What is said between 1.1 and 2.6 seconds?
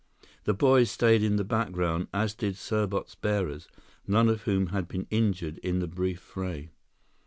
in the background as did